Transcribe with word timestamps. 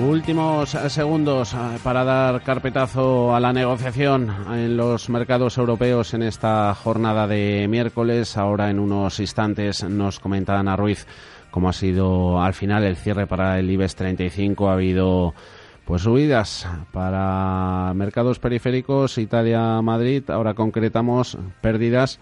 Últimos 0.00 0.70
segundos 0.70 1.52
eh, 1.52 1.56
para 1.84 2.04
dar 2.04 2.42
carpetazo 2.42 3.34
a 3.34 3.40
la 3.40 3.52
negociación 3.52 4.34
en 4.50 4.76
los 4.76 5.10
mercados 5.10 5.58
europeos 5.58 6.14
en 6.14 6.22
esta 6.22 6.74
jornada 6.74 7.26
de 7.26 7.66
miércoles. 7.68 8.38
Ahora 8.38 8.70
en 8.70 8.78
unos 8.78 9.20
instantes 9.20 9.84
nos 9.84 10.18
comenta 10.18 10.58
Ana 10.58 10.74
Ruiz 10.74 11.06
cómo 11.50 11.68
ha 11.68 11.74
sido 11.74 12.40
al 12.40 12.54
final 12.54 12.84
el 12.84 12.96
cierre 12.96 13.26
para 13.26 13.58
el 13.58 13.70
IBEX 13.70 13.94
35. 13.94 14.70
Ha 14.70 14.72
habido 14.72 15.34
pues 15.84 16.02
subidas 16.02 16.66
para 16.92 17.92
mercados 17.94 18.38
periféricos, 18.38 19.18
Italia, 19.18 19.82
Madrid. 19.82 20.28
Ahora 20.30 20.54
concretamos 20.54 21.36
pérdidas 21.60 22.20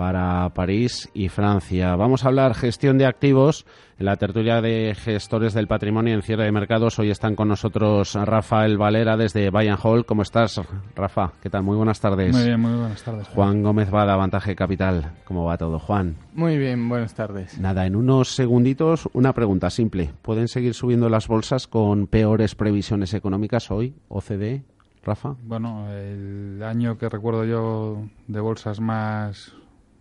para 0.00 0.48
París 0.54 1.10
y 1.12 1.28
Francia. 1.28 1.94
Vamos 1.94 2.24
a 2.24 2.28
hablar 2.28 2.54
gestión 2.54 2.96
de 2.96 3.04
activos 3.04 3.66
en 3.98 4.06
la 4.06 4.16
tertulia 4.16 4.62
de 4.62 4.96
gestores 4.98 5.52
del 5.52 5.66
patrimonio 5.66 6.14
en 6.14 6.22
cierre 6.22 6.44
de 6.44 6.52
mercados. 6.52 6.98
Hoy 6.98 7.10
están 7.10 7.36
con 7.36 7.48
nosotros 7.48 8.14
Rafael 8.14 8.78
Valera 8.78 9.18
desde 9.18 9.50
Bayern 9.50 9.76
Hall. 9.82 10.06
¿Cómo 10.06 10.22
estás, 10.22 10.58
Rafa? 10.96 11.32
¿Qué 11.42 11.50
tal? 11.50 11.64
Muy 11.64 11.76
buenas 11.76 12.00
tardes. 12.00 12.34
Muy 12.34 12.46
bien, 12.46 12.58
muy 12.58 12.72
buenas 12.78 13.02
tardes. 13.02 13.28
Juan 13.28 13.62
Gómez 13.62 13.90
Bada, 13.90 14.14
Avantaje 14.14 14.56
Capital. 14.56 15.16
¿Cómo 15.26 15.44
va 15.44 15.58
todo, 15.58 15.78
Juan? 15.78 16.16
Muy 16.32 16.56
bien, 16.56 16.88
buenas 16.88 17.14
tardes. 17.14 17.58
Nada, 17.58 17.84
en 17.84 17.94
unos 17.94 18.30
segunditos 18.30 19.06
una 19.12 19.34
pregunta 19.34 19.68
simple. 19.68 20.14
¿Pueden 20.22 20.48
seguir 20.48 20.72
subiendo 20.72 21.10
las 21.10 21.28
bolsas 21.28 21.66
con 21.66 22.06
peores 22.06 22.54
previsiones 22.54 23.12
económicas 23.12 23.70
hoy, 23.70 23.94
OCDE? 24.08 24.62
Rafa. 25.02 25.34
Bueno, 25.42 25.90
el 25.92 26.62
año 26.62 26.96
que 26.96 27.08
recuerdo 27.10 27.44
yo 27.44 28.02
de 28.28 28.40
bolsas 28.40 28.80
más 28.80 29.54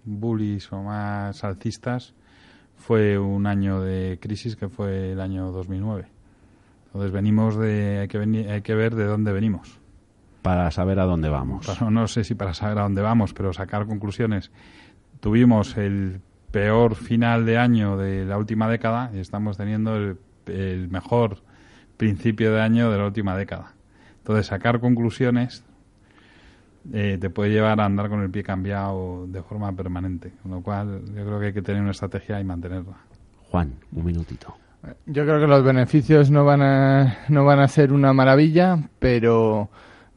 bullies 0.06 0.72
o 0.72 0.82
más 0.84 1.44
alcistas 1.44 2.14
fue 2.76 3.18
un 3.20 3.46
año 3.46 3.82
de 3.82 4.18
crisis 4.22 4.56
que 4.56 4.70
fue 4.70 5.12
el 5.12 5.22
año 5.22 5.52
2009. 5.52 6.08
Entonces 6.88 7.12
venimos 7.12 7.58
de 7.58 8.00
hay 8.00 8.08
que 8.08 8.18
hay 8.18 8.62
que 8.62 8.76
ver 8.76 8.96
de 8.96 9.06
dónde 9.06 9.32
venimos 9.32 9.80
para 10.42 10.72
saber 10.72 11.00
a 11.00 11.06
dónde 11.06 11.30
vamos. 11.30 11.68
no 11.82 12.08
sé 12.08 12.24
si 12.24 12.36
para 12.36 12.54
saber 12.54 12.80
a 12.80 12.84
dónde 12.84 13.02
vamos, 13.02 13.34
pero 13.34 13.54
sacar 13.54 13.86
conclusiones. 13.86 14.52
Tuvimos 15.20 15.78
el 15.78 16.22
peor 16.52 16.96
final 16.96 17.46
de 17.46 17.58
año 17.58 17.98
de 17.98 18.26
la 18.26 18.38
última 18.38 18.70
década 18.70 19.12
y 19.14 19.20
estamos 19.20 19.58
teniendo 19.58 19.96
el, 19.98 20.18
el 20.48 20.90
mejor 20.90 21.44
principio 21.98 22.54
de 22.54 22.62
año 22.62 22.90
de 22.90 22.98
la 22.98 23.06
última 23.06 23.36
década. 23.36 23.74
Entonces, 24.20 24.48
sacar 24.48 24.80
conclusiones 24.80 25.64
eh, 26.94 27.18
te 27.20 27.30
puede 27.30 27.52
llevar 27.52 27.80
a 27.80 27.86
andar 27.86 28.10
con 28.10 28.22
el 28.22 28.30
pie 28.30 28.44
cambiado 28.44 29.28
de 29.28 29.42
forma 29.42 29.72
permanente. 29.74 30.32
Con 30.42 30.52
lo 30.52 30.62
cual, 30.62 31.02
yo 31.16 31.26
creo 31.26 31.40
que 31.40 31.46
hay 31.48 31.54
que 31.54 31.62
tener 31.62 31.82
una 31.82 31.92
estrategia 31.92 32.40
y 32.40 32.44
mantenerla. 32.44 32.98
Juan, 33.50 33.74
un 33.92 34.06
minutito. 34.06 34.56
Yo 35.06 35.24
creo 35.26 35.40
que 35.40 35.48
los 35.48 35.64
beneficios 35.64 36.32
no 36.32 36.46
van 36.46 36.62
a, 36.62 37.18
no 37.28 37.44
van 37.44 37.60
a 37.60 37.68
ser 37.68 37.92
una 37.92 38.14
maravilla, 38.14 38.90
pero, 39.00 39.70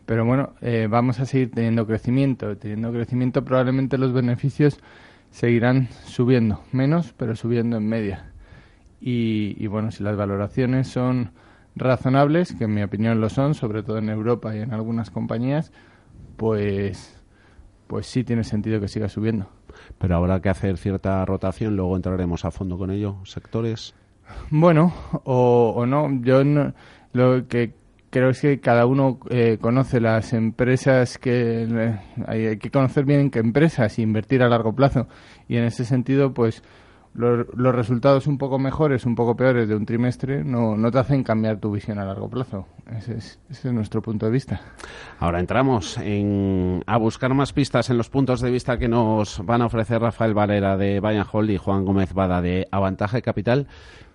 pero 0.06 0.24
bueno, 0.24 0.50
eh, 0.60 0.86
vamos 0.88 1.18
a 1.18 1.26
seguir 1.26 1.50
teniendo 1.50 1.86
crecimiento. 1.86 2.56
Teniendo 2.56 2.92
crecimiento, 2.92 3.44
probablemente 3.44 3.98
los 3.98 4.12
beneficios 4.12 4.78
seguirán 5.30 5.88
subiendo, 6.04 6.62
menos, 6.70 7.12
pero 7.16 7.34
subiendo 7.34 7.78
en 7.78 7.88
media. 7.88 8.26
Y, 9.00 9.56
y 9.58 9.66
bueno, 9.66 9.90
si 9.90 10.04
las 10.04 10.16
valoraciones 10.16 10.86
son 10.86 11.32
razonables, 11.74 12.54
que 12.54 12.64
en 12.64 12.74
mi 12.74 12.82
opinión 12.82 13.20
lo 13.20 13.28
son, 13.30 13.54
sobre 13.54 13.82
todo 13.82 13.98
en 13.98 14.10
Europa 14.10 14.54
y 14.54 14.60
en 14.60 14.72
algunas 14.72 15.10
compañías, 15.10 15.72
pues, 16.36 17.20
pues 17.86 18.06
sí 18.06 18.24
tiene 18.24 18.44
sentido 18.44 18.80
que 18.80 18.88
siga 18.88 19.08
subiendo. 19.08 19.48
Pero 19.98 20.16
habrá 20.16 20.40
que 20.40 20.48
hacer 20.48 20.76
cierta 20.76 21.24
rotación, 21.24 21.76
luego 21.76 21.96
entraremos 21.96 22.44
a 22.44 22.50
fondo 22.50 22.76
con 22.78 22.90
ello. 22.90 23.16
¿Sectores? 23.24 23.94
Bueno, 24.50 24.92
o, 25.24 25.84
no. 25.86 26.08
Yo 26.22 26.42
lo 27.12 27.46
que 27.48 27.74
creo 28.10 28.30
es 28.30 28.40
que 28.40 28.60
cada 28.60 28.86
uno 28.86 29.18
eh, 29.30 29.58
conoce 29.60 30.00
las 30.00 30.32
empresas 30.32 31.18
que 31.18 31.96
hay, 32.26 32.58
que 32.58 32.70
conocer 32.70 33.04
bien 33.04 33.30
qué 33.30 33.38
empresas 33.38 33.98
e 33.98 34.02
invertir 34.02 34.42
a 34.42 34.48
largo 34.48 34.74
plazo. 34.74 35.08
Y 35.48 35.56
en 35.56 35.64
ese 35.64 35.84
sentido, 35.84 36.34
pues 36.34 36.62
los, 37.14 37.74
resultados 37.74 38.26
un 38.26 38.38
poco 38.38 38.58
mejores, 38.58 39.04
un 39.04 39.14
poco 39.14 39.36
peores 39.36 39.68
de 39.68 39.76
un 39.76 39.84
trimestre 39.84 40.44
no, 40.44 40.76
no 40.76 40.90
te 40.90 40.98
hacen 40.98 41.22
cambiar 41.22 41.58
tu 41.58 41.70
visión 41.70 41.98
a 41.98 42.04
largo 42.04 42.28
plazo. 42.28 42.66
Ese 42.96 43.16
es, 43.16 43.38
nuestro 43.64 44.00
punto 44.02 44.26
de 44.26 44.32
vista. 44.32 44.60
Ahora 45.18 45.40
entramos 45.40 45.98
en, 45.98 46.82
a 46.86 46.96
buscar 46.96 47.34
más 47.34 47.52
pistas 47.52 47.90
en 47.90 47.98
los 47.98 48.08
puntos 48.08 48.40
de 48.40 48.50
vista 48.50 48.78
que 48.78 48.88
nos 48.88 49.44
van 49.44 49.62
a 49.62 49.66
ofrecer 49.66 50.00
Rafael 50.00 50.34
Valera 50.34 50.76
de 50.76 51.00
Bayern 51.00 51.28
Hold 51.30 51.50
y 51.50 51.58
Juan 51.58 51.84
Gómez 51.84 52.14
Bada 52.14 52.40
de 52.40 52.66
Avantaje 52.70 53.22
Capital, 53.22 53.66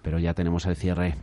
pero 0.01 0.19
ya 0.19 0.33
tenemos 0.33 0.65
el 0.65 0.75
cierre. 0.75 1.15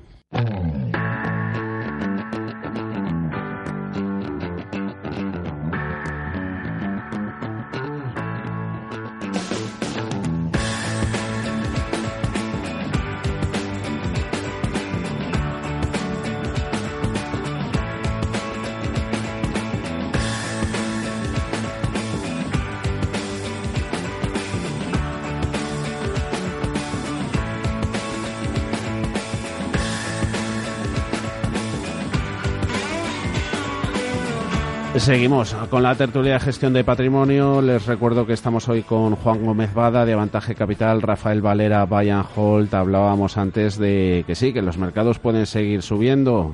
Seguimos 34.96 35.52
con 35.70 35.82
la 35.82 35.96
tertulia 35.96 36.34
de 36.34 36.40
gestión 36.40 36.72
de 36.72 36.84
patrimonio. 36.84 37.60
Les 37.60 37.84
recuerdo 37.84 38.24
que 38.26 38.32
estamos 38.32 38.68
hoy 38.68 38.82
con 38.82 39.16
Juan 39.16 39.44
Gómez 39.44 39.74
Bada 39.74 40.06
de 40.06 40.12
Avantaje 40.12 40.54
Capital, 40.54 41.02
Rafael 41.02 41.42
Valera, 41.42 41.84
Bayern 41.84 42.24
Holt. 42.34 42.72
Hablábamos 42.72 43.36
antes 43.36 43.76
de 43.76 44.22
que 44.26 44.36
sí, 44.36 44.52
que 44.52 44.62
los 44.62 44.78
mercados 44.78 45.18
pueden 45.18 45.46
seguir 45.46 45.82
subiendo. 45.82 46.52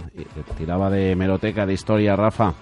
Tiraba 0.57 0.91
de 0.91 1.15
meroteca 1.17 1.67
de 1.67 1.75
historia, 1.75 2.17
Rafa, 2.17 2.55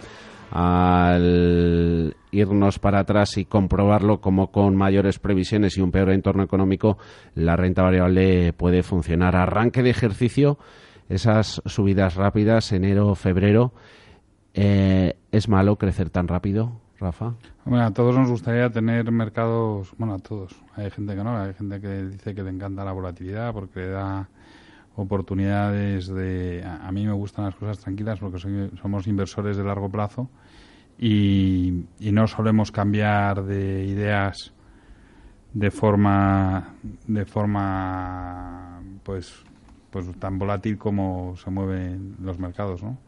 al 0.50 2.16
irnos 2.32 2.80
para 2.80 2.98
atrás 2.98 3.38
y 3.38 3.44
comprobarlo 3.44 4.20
como 4.20 4.50
con 4.50 4.76
mayores 4.76 5.20
previsiones 5.20 5.78
y 5.78 5.80
un 5.80 5.92
peor 5.92 6.10
entorno 6.10 6.42
económico, 6.42 6.98
la 7.34 7.56
renta 7.56 7.82
variable 7.82 8.52
puede 8.52 8.82
funcionar. 8.82 9.36
Arranque 9.36 9.84
de 9.84 9.90
ejercicio, 9.90 10.58
esas 11.08 11.62
subidas 11.66 12.16
rápidas, 12.16 12.72
enero, 12.72 13.14
febrero 13.14 13.72
eh, 14.54 15.16
¿Es 15.30 15.48
malo 15.48 15.76
crecer 15.76 16.10
tan 16.10 16.28
rápido, 16.28 16.80
Rafa? 16.98 17.34
Bueno, 17.64 17.84
a 17.84 17.92
todos 17.92 18.16
nos 18.16 18.30
gustaría 18.30 18.70
tener 18.70 19.10
mercados, 19.12 19.92
bueno, 19.98 20.14
a 20.14 20.18
todos. 20.18 20.56
Hay 20.74 20.90
gente 20.90 21.14
que 21.14 21.22
no, 21.22 21.36
hay 21.38 21.54
gente 21.54 21.80
que 21.80 22.04
dice 22.04 22.34
que 22.34 22.42
le 22.42 22.50
encanta 22.50 22.84
la 22.84 22.92
volatilidad 22.92 23.52
porque 23.52 23.80
le 23.80 23.88
da 23.90 24.28
oportunidades 24.96 26.08
de... 26.08 26.64
A, 26.64 26.90
mí 26.90 27.06
me 27.06 27.12
gustan 27.12 27.44
las 27.44 27.54
cosas 27.54 27.78
tranquilas 27.78 28.18
porque 28.18 28.38
somos 28.38 29.06
inversores 29.06 29.56
de 29.56 29.64
largo 29.64 29.88
plazo 29.88 30.28
y, 30.98 31.84
no 32.00 32.26
solemos 32.26 32.72
cambiar 32.72 33.44
de 33.44 33.84
ideas 33.84 34.52
de 35.54 35.70
forma 35.70 36.74
de 37.06 37.24
forma 37.24 38.82
pues 39.02 39.44
pues 39.90 40.06
tan 40.18 40.38
volátil 40.38 40.76
como 40.76 41.34
se 41.36 41.50
mueven 41.50 42.16
los 42.20 42.38
mercados, 42.38 42.82
¿no? 42.82 42.98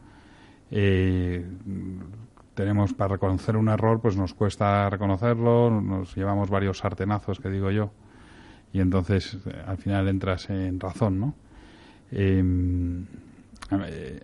Eh, 0.71 1.45
tenemos 2.53 2.93
para 2.93 3.15
reconocer 3.15 3.57
un 3.57 3.69
error, 3.69 3.99
pues 4.01 4.17
nos 4.17 4.33
cuesta 4.33 4.89
reconocerlo, 4.89 5.69
nos 5.81 6.15
llevamos 6.15 6.49
varios 6.49 6.79
sartenazos, 6.79 7.39
que 7.39 7.49
digo 7.49 7.71
yo, 7.71 7.91
y 8.73 8.79
entonces 8.79 9.37
eh, 9.45 9.63
al 9.67 9.77
final 9.77 10.07
entras 10.07 10.49
en 10.49 10.79
razón, 10.79 11.19
¿no? 11.19 11.35
Em, 12.11 13.05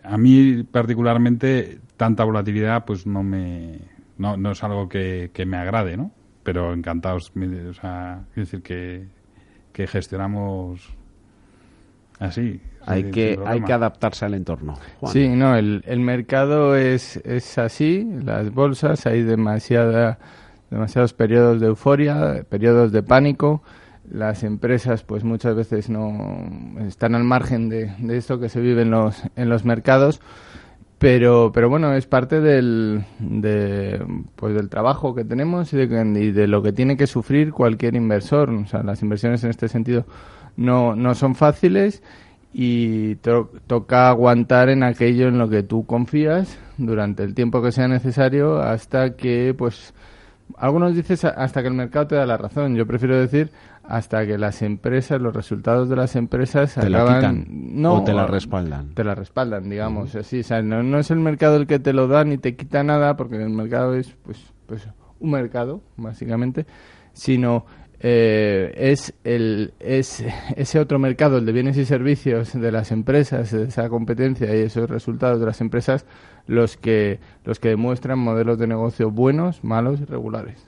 a 0.04 0.18
mí 0.18 0.64
particularmente 0.64 1.80
tanta 1.96 2.26
volatilidad 2.26 2.84
pues 2.84 3.08
no 3.08 3.24
me 3.24 3.80
no, 4.18 4.36
no 4.36 4.52
es 4.52 4.64
algo 4.64 4.90
que, 4.90 5.32
que 5.34 5.46
me 5.46 5.58
agrade, 5.58 5.96
¿no? 5.96 6.12
Pero 6.44 6.74
encantados, 6.74 7.32
o 7.36 7.74
sea, 7.74 8.26
decir 8.36 8.62
que, 8.62 9.08
que 9.72 9.88
gestionamos 9.88 10.97
así. 12.20 12.60
Hay 12.86 13.12
que, 13.12 13.38
hay 13.46 13.62
que 13.62 13.74
adaptarse 13.74 14.24
al 14.24 14.34
entorno. 14.34 14.76
Sí, 15.12 15.28
no, 15.28 15.58
el, 15.58 15.84
el 15.86 16.00
mercado 16.00 16.78
es, 16.78 17.18
es 17.18 17.58
así, 17.58 18.08
las 18.24 18.54
bolsas, 18.54 19.06
hay 19.06 19.24
demasiada, 19.24 20.20
demasiados 20.70 21.14
periodos 21.14 21.60
de 21.60 21.68
euforia, 21.68 22.46
periodos 22.48 22.94
de 22.94 23.04
pánico. 23.04 23.62
Las 24.10 24.44
empresas, 24.44 25.04
pues 25.04 25.26
muchas 25.26 25.54
veces 25.54 25.90
no 25.90 26.48
están 26.88 27.14
al 27.14 27.26
margen 27.26 27.68
de, 27.68 27.94
de 28.00 28.16
esto 28.16 28.40
que 28.40 28.48
se 28.48 28.62
vive 28.62 28.84
en 28.84 28.92
los, 28.92 29.22
en 29.36 29.50
los 29.50 29.66
mercados. 29.66 30.22
Pero, 30.98 31.52
pero 31.54 31.70
bueno, 31.70 31.94
es 31.94 32.08
parte 32.08 32.40
del, 32.40 33.04
de, 33.20 34.02
pues 34.38 34.56
del 34.56 34.70
trabajo 34.70 35.14
que 35.14 35.26
tenemos 35.26 35.74
y 35.74 35.78
de, 35.78 36.20
y 36.20 36.32
de 36.32 36.48
lo 36.48 36.64
que 36.64 36.72
tiene 36.72 36.96
que 36.96 37.06
sufrir 37.06 37.52
cualquier 37.52 37.96
inversor. 37.96 38.50
O 38.50 38.66
sea, 38.66 38.82
las 38.82 39.02
inversiones 39.04 39.44
en 39.44 39.50
este 39.50 39.68
sentido 39.68 40.06
no, 40.58 40.96
no 40.96 41.16
son 41.16 41.36
fáciles 41.36 42.04
y 42.54 43.16
toca 43.16 44.10
aguantar 44.10 44.70
en 44.70 44.84
aquello 44.84 45.28
en 45.28 45.38
lo 45.38 45.48
que 45.48 45.64
tú 45.64 45.86
confías 45.86 46.58
durante 46.78 47.24
el 47.24 47.36
tiempo 47.36 47.62
que 47.62 47.72
sea 47.72 47.88
necesario 47.88 48.60
hasta 48.60 49.16
que, 49.16 49.54
pues, 49.58 49.94
algunos 50.58 50.96
dices 50.96 51.24
hasta 51.26 51.62
que 51.62 51.68
el 51.68 51.74
mercado 51.74 52.08
te 52.08 52.16
da 52.16 52.26
la 52.26 52.38
razón. 52.38 52.76
Yo 52.76 52.88
prefiero 52.88 53.18
decir 53.18 53.52
hasta 53.84 54.26
que 54.26 54.38
las 54.38 54.62
empresas, 54.62 55.22
los 55.22 55.34
resultados 55.34 55.88
de 55.88 55.96
las 55.96 56.16
empresas 56.16 56.74
te 56.74 56.88
acaban, 56.88 57.46
no, 57.50 57.96
o 57.96 58.04
te 58.04 58.14
la 58.14 58.28
respaldan. 58.28 58.90
Te 58.94 59.04
la 59.04 59.16
respaldan, 59.16 59.70
digamos, 59.70 60.16
así. 60.16 60.42
O 60.42 60.44
sea, 60.44 60.62
no, 60.62 60.84
no, 60.84 61.00
es 61.00 61.12
el 61.12 61.20
mercado 61.20 61.56
el 61.58 61.68
que 61.68 61.80
te 61.80 61.94
lo 61.94 62.08
da 62.08 62.26
ni 62.26 62.38
te 62.38 62.56
quita 62.56 62.84
nada, 62.84 63.16
porque 63.16 63.42
el 63.42 63.50
mercado 63.50 63.94
es, 63.94 64.16
pues, 64.24 64.40
pues 64.66 64.88
un 65.20 65.32
mercado, 65.32 65.82
básicamente, 65.96 66.66
sino 67.14 67.66
eh, 68.00 68.74
es, 68.78 69.14
el, 69.24 69.74
es 69.80 70.24
ese 70.56 70.80
otro 70.80 71.00
mercado, 71.00 71.38
el 71.38 71.46
de 71.46 71.52
bienes 71.52 71.78
y 71.78 71.86
servicios 71.86 72.54
de 72.54 72.72
las 72.72 72.92
empresas, 72.92 73.54
esa 73.54 73.90
competencia 73.90 74.56
y 74.56 74.60
esos 74.60 74.90
resultados 74.90 75.40
de 75.40 75.46
las 75.46 75.62
empresas, 75.62 76.06
los 76.46 76.78
que, 76.78 77.20
los 77.44 77.60
que 77.60 77.70
demuestran 77.70 78.20
modelos 78.20 78.60
de 78.60 78.68
negocio 78.68 79.12
buenos, 79.12 79.64
malos 79.64 80.00
y 80.00 80.06
regulares. 80.06 80.68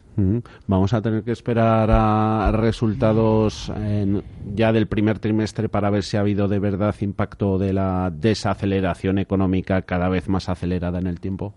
Vamos 0.68 0.94
a 0.94 1.02
tener 1.02 1.24
que 1.24 1.32
esperar 1.32 1.90
a 1.90 2.52
resultados 2.52 3.72
ya 4.54 4.74
del 4.74 4.88
primer 4.88 5.20
trimestre 5.20 5.70
para 5.70 5.90
ver 5.90 6.04
si 6.04 6.18
ha 6.18 6.20
habido 6.20 6.50
de 6.50 6.60
verdad 6.60 6.94
impacto 7.00 7.58
de 7.58 7.72
la 7.72 8.12
desaceleración 8.14 9.18
económica 9.18 9.82
cada 9.84 10.10
vez 10.10 10.28
más 10.28 10.50
acelerada 10.50 11.00
en 11.00 11.08
el 11.08 11.22
tiempo. 11.22 11.54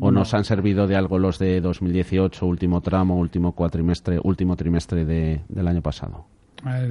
¿O 0.00 0.10
nos 0.10 0.32
han 0.34 0.44
servido 0.44 0.86
de 0.86 0.96
algo 0.96 1.18
los 1.18 1.38
de 1.38 1.60
2018, 1.60 2.46
último 2.46 2.80
tramo, 2.80 3.18
último 3.18 3.52
cuatrimestre, 3.52 4.18
último 4.22 4.56
trimestre 4.56 5.04
del 5.04 5.68
año 5.68 5.82
pasado? 5.82 6.26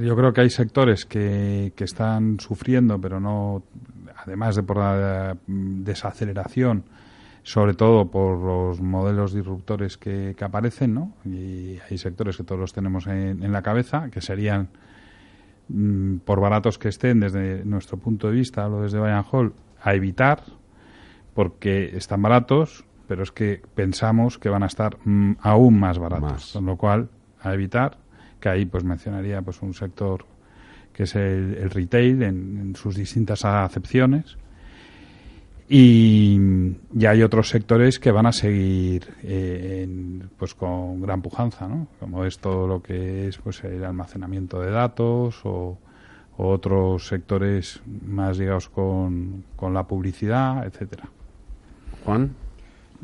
yo 0.02 0.14
creo 0.14 0.34
que 0.34 0.42
hay 0.42 0.50
sectores 0.50 1.06
que, 1.06 1.72
que 1.74 1.84
están 1.84 2.38
sufriendo, 2.40 3.00
pero 3.00 3.20
no, 3.20 3.62
además 4.16 4.56
de 4.56 4.62
por 4.62 4.76
la 4.76 5.36
desaceleración, 5.46 6.84
sobre 7.42 7.74
todo 7.74 8.10
por 8.10 8.38
los 8.38 8.80
modelos 8.80 9.32
disruptores 9.32 9.96
que, 9.96 10.34
que 10.36 10.44
aparecen, 10.44 10.94
¿no? 10.94 11.12
Y 11.24 11.78
hay 11.90 11.98
sectores 11.98 12.36
que 12.36 12.44
todos 12.44 12.60
los 12.60 12.72
tenemos 12.72 13.06
en, 13.06 13.50
la 13.50 13.62
cabeza, 13.62 14.10
que 14.10 14.20
serían, 14.20 14.68
mm, 15.68 16.18
por 16.18 16.40
baratos 16.40 16.78
que 16.78 16.88
estén 16.88 17.20
desde 17.20 17.64
nuestro 17.64 17.96
punto 17.96 18.28
de 18.28 18.34
vista, 18.34 18.64
hablo 18.64 18.82
desde 18.82 18.98
Bayern 18.98 19.24
Hall, 19.30 19.54
a 19.82 19.94
evitar, 19.94 20.44
porque 21.34 21.96
están 21.96 22.22
baratos, 22.22 22.84
pero 23.12 23.24
es 23.24 23.30
que 23.30 23.60
pensamos 23.74 24.38
que 24.38 24.48
van 24.48 24.62
a 24.62 24.66
estar 24.68 24.96
mm, 25.04 25.32
aún 25.42 25.78
más 25.78 25.98
baratos, 25.98 26.52
con 26.54 26.64
lo 26.64 26.78
cual 26.78 27.10
a 27.42 27.52
evitar, 27.52 27.98
que 28.40 28.48
ahí 28.48 28.64
pues 28.64 28.84
mencionaría 28.84 29.42
pues 29.42 29.60
un 29.60 29.74
sector 29.74 30.24
que 30.94 31.02
es 31.02 31.14
el, 31.14 31.68
retail 31.68 32.22
en, 32.22 32.74
sus 32.74 32.96
distintas 32.96 33.44
acepciones 33.44 34.38
y, 35.68 36.40
hay 37.06 37.22
otros 37.22 37.50
sectores 37.50 37.98
que 37.98 38.10
van 38.10 38.24
a 38.24 38.32
seguir 38.32 39.06
eh, 39.24 39.86
pues 40.38 40.54
con 40.54 41.02
gran 41.02 41.20
pujanza, 41.20 41.68
¿no? 41.68 41.88
como 42.00 42.24
es 42.24 42.38
todo 42.38 42.66
lo 42.66 42.82
que 42.82 43.28
es 43.28 43.36
pues 43.36 43.62
el 43.64 43.84
almacenamiento 43.84 44.58
de 44.58 44.70
datos 44.70 45.38
o, 45.44 45.76
o 46.38 46.48
otros 46.48 47.08
sectores 47.08 47.82
más 48.06 48.38
ligados 48.38 48.70
con, 48.70 49.44
con 49.54 49.74
la 49.74 49.86
publicidad, 49.86 50.66
etcétera. 50.66 51.10
Juan. 52.06 52.36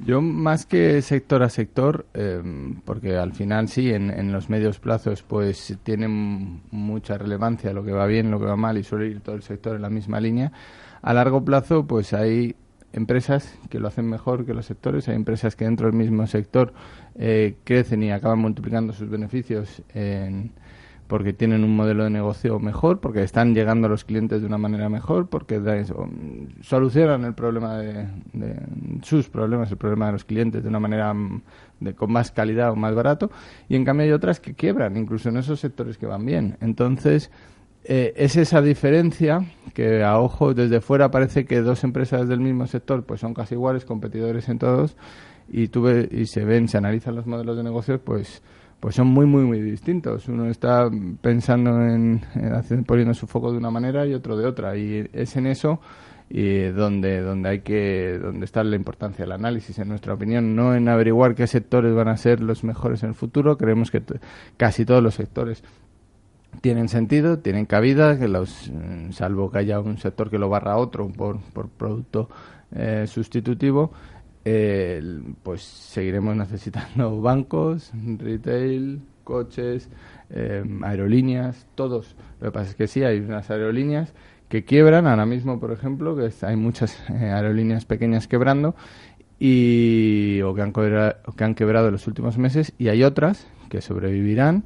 Yo 0.05 0.21
más 0.21 0.65
que 0.65 1.03
sector 1.03 1.43
a 1.43 1.49
sector, 1.49 2.07
eh, 2.15 2.41
porque 2.85 3.17
al 3.17 3.33
final 3.33 3.69
sí, 3.69 3.91
en, 3.91 4.11
en, 4.11 4.33
los 4.33 4.49
medios 4.49 4.79
plazos 4.79 5.23
pues 5.23 5.77
tienen 5.83 6.63
mucha 6.71 7.19
relevancia 7.19 7.73
lo 7.73 7.85
que 7.85 7.93
va 7.93 8.07
bien, 8.07 8.31
lo 8.31 8.39
que 8.39 8.47
va 8.47 8.57
mal 8.57 8.79
y 8.79 8.85
suele 8.85 9.09
ir 9.09 9.21
todo 9.21 9.35
el 9.35 9.43
sector 9.43 9.77
en 9.77 9.83
la 9.83 9.91
misma 9.91 10.21
línea. 10.21 10.53
A 11.03 11.13
largo 11.13 11.45
plazo 11.45 11.87
pues 11.87 12.13
hay 12.13 12.55
empresas 12.93 13.59
que 13.69 13.79
lo 13.79 13.89
hacen 13.89 14.09
mejor 14.09 14.47
que 14.47 14.55
los 14.55 14.67
sectores, 14.67 15.09
hay 15.09 15.17
empresas 15.17 15.57
que 15.57 15.65
dentro 15.65 15.87
del 15.87 15.97
mismo 15.97 16.27
sector 16.27 16.73
eh, 17.17 17.57
crecen 17.65 18.03
y 18.03 18.11
acaban 18.11 18.39
multiplicando 18.39 18.93
sus 18.93 19.09
beneficios 19.09 19.83
en 19.95 20.53
porque 21.09 21.33
tienen 21.33 21.65
un 21.65 21.75
modelo 21.75 22.05
de 22.05 22.11
negocio 22.11 22.61
mejor, 22.61 23.01
porque 23.01 23.23
están 23.23 23.55
llegando 23.55 23.87
a 23.87 23.91
los 23.91 24.05
clientes 24.05 24.43
de 24.43 24.47
una 24.47 24.59
manera 24.59 24.91
mejor, 24.91 25.27
porque 25.27 25.59
solucionan 26.61 27.25
el 27.25 27.35
problema 27.35 27.79
de, 27.79 28.07
sus 29.03 29.29
problemas, 29.31 29.71
el 29.71 29.79
problema 29.79 30.07
de 30.07 30.13
los 30.13 30.25
clientes 30.25 30.63
de 30.63 30.69
una 30.69 30.79
manera 30.79 31.15
mm, 31.15 31.43
de, 31.81 31.95
con 31.95 32.13
más 32.13 32.31
calidad 32.31 32.71
o 32.71 32.77
más 32.77 32.95
barato, 32.95 33.31
y 33.71 33.77
en 33.77 33.87
cambio 33.87 34.05
hay 34.05 34.13
otras 34.13 34.39
que 34.39 34.53
quiebran, 34.53 34.99
incluso 34.99 35.31
en 35.31 35.39
esos 35.39 35.59
sectores 35.61 35.97
que 35.97 36.05
van 36.05 36.27
bien. 36.27 36.59
Entonces, 36.61 37.31
eh, 37.85 38.13
es 38.17 38.37
esa 38.37 38.61
diferencia 38.61 39.41
que 39.73 40.05
a 40.05 40.21
ojo 40.21 40.53
desde 40.53 40.83
fuera 40.83 41.11
parece 41.11 41.47
que 41.47 41.63
dos 41.63 41.85
empresas 41.85 42.29
del 42.29 42.41
mismo 42.41 42.67
sector 42.67 43.05
pues 43.05 43.21
son 43.21 43.33
casi 43.33 43.55
iguales, 43.55 43.87
competidores 43.87 44.51
en 44.51 44.59
todos, 44.59 44.95
y, 45.51 45.69
tú 45.69 45.89
y 45.89 46.27
se 46.27 46.45
ven, 46.45 46.69
se 46.69 46.77
analizan 46.77 47.15
los 47.15 47.27
modelos 47.27 47.57
de 47.57 47.63
negocios, 47.63 47.99
pues 48.05 48.43
pues 48.81 48.95
son 48.95 49.09
muy, 49.09 49.27
muy, 49.27 49.45
muy 49.45 49.61
distintos. 49.61 50.29
Uno 50.29 50.47
está 50.47 50.89
pensando 51.21 51.83
en, 51.83 52.21
poniendo 52.87 53.15
su 53.15 53.27
foco 53.27 53.51
de 53.51 53.59
una 53.59 53.71
manera 53.71 54.07
y 54.07 54.15
otro 54.15 54.37
de 54.37 54.47
otra. 54.47 54.77
Y 54.77 55.09
es 55.13 55.37
en 55.37 55.47
eso 55.47 55.81
y 56.31 56.65
donde 56.65 57.21
donde 57.23 57.49
hay 57.49 57.61
que 57.61 58.19
donde 58.21 58.45
está 58.45 58.63
la 58.63 58.77
importancia 58.77 59.25
del 59.25 59.33
análisis 59.33 59.79
en 59.79 59.89
nuestra 59.89 60.13
opinión 60.13 60.55
no 60.55 60.75
en 60.75 60.87
averiguar 60.89 61.35
qué 61.35 61.47
sectores 61.47 61.95
van 61.95 62.09
a 62.09 62.19
ser 62.19 62.41
los 62.41 62.65
mejores 62.65 63.03
en 63.03 63.11
el 63.11 63.15
futuro 63.15 63.57
creemos 63.57 63.91
que 63.91 64.03
casi 64.59 64.85
todos 64.85 65.03
los 65.03 65.15
sectores 65.15 65.65
tienen 66.61 66.89
sentido 66.89 67.39
tienen 67.39 67.65
cabida 67.65 68.19
que 68.19 68.29
los 68.29 68.71
mm, 68.71 69.13
salvo 69.13 69.51
que 69.51 69.61
haya 69.61 69.81
un 69.81 69.97
sector 69.97 70.29
que 70.29 70.39
lo 70.39 70.51
barra 70.51 70.77
otro 70.77 71.09
por 71.09 71.41
por 71.41 71.71
producto 71.71 72.29
eh, 72.73 73.07
sustitutivo 73.07 73.93
pues 75.43 75.63
seguiremos 75.63 76.37
necesitando 76.37 77.21
bancos, 77.21 77.93
retail, 78.19 79.01
coches, 79.25 79.89
em, 80.31 80.83
aerolíneas, 80.85 81.67
todos. 81.75 82.17
Lo 82.41 82.47
que 82.47 82.53
pasa 82.53 82.71
es 82.71 82.77
que 82.77 82.87
sí, 82.87 83.03
hay 83.05 83.21
unas 83.21 83.51
aerolíneas 83.51 84.15
que 84.49 84.65
quiebran 84.65 85.07
ahora 85.07 85.27
mismo, 85.27 85.61
por 85.61 85.73
ejemplo, 85.73 86.17
que 86.17 86.31
hay 86.47 86.57
muchas 86.57 86.99
eh, 87.11 87.31
aerolíneas 87.31 87.85
pequeñas 87.85 88.27
quebrando 88.27 88.75
y 89.39 90.41
o 90.43 90.55
que 90.55 90.63
han 90.63 90.73
quebrado, 90.73 91.17
que 91.37 91.45
han 91.45 91.55
quebrado 91.55 91.89
en 91.89 91.93
los 91.93 92.07
últimos 92.07 92.39
meses 92.39 92.73
y 92.79 92.89
hay 92.89 93.05
otras 93.05 93.47
que 93.69 93.81
sobrevivirán 93.81 94.65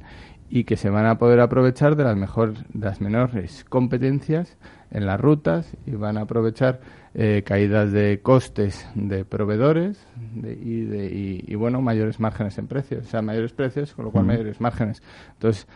y 0.55 0.65
que 0.65 0.77
se 0.77 0.91
van 0.91 1.07
a 1.07 1.17
poder 1.17 1.39
aprovechar 1.39 1.95
de 1.95 2.03
las 2.03 2.15
mejor, 2.15 2.53
de 2.53 2.85
las 2.85 3.01
menores 3.01 3.65
competencias 3.67 4.55
en 4.91 5.07
las 5.07 5.19
rutas 5.19 5.75
y 5.87 5.95
van 5.95 6.15
a 6.15 6.21
aprovechar 6.21 6.79
eh, 7.15 7.41
caídas 7.43 7.91
de 7.91 8.19
costes 8.21 8.87
de 8.93 9.25
proveedores 9.25 9.97
y, 10.35 10.81
de, 10.81 11.41
y, 11.47 11.55
bueno, 11.55 11.81
mayores 11.81 12.19
márgenes 12.19 12.55
en 12.59 12.67
precios, 12.67 13.07
o 13.07 13.09
sea, 13.09 13.23
mayores 13.23 13.51
precios, 13.51 13.95
con 13.95 14.05
lo 14.05 14.11
cual 14.11 14.25
mayores 14.25 14.61
márgenes. 14.61 15.01
Entonces, 15.33 15.67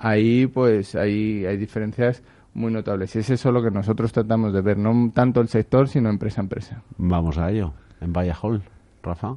ahí 0.00 0.48
pues 0.48 0.96
ahí 0.96 1.46
hay 1.46 1.56
diferencias 1.56 2.24
muy 2.54 2.72
notables 2.72 3.14
y 3.14 3.20
es 3.20 3.30
eso 3.30 3.52
lo 3.52 3.62
que 3.62 3.70
nosotros 3.70 4.12
tratamos 4.12 4.52
de 4.52 4.62
ver, 4.62 4.78
no 4.78 5.12
tanto 5.14 5.42
el 5.42 5.46
sector, 5.46 5.86
sino 5.86 6.10
empresa 6.10 6.40
a 6.40 6.42
empresa. 6.42 6.82
Vamos 6.98 7.38
a 7.38 7.52
ello, 7.52 7.72
en 8.00 8.12
Vaya 8.12 8.34
Hall, 8.42 8.62
Rafa. 9.00 9.36